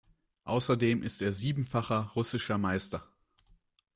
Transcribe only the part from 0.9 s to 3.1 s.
ist er siebenfacher russischer Meister.